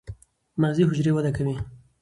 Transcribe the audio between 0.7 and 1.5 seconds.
حجرې وده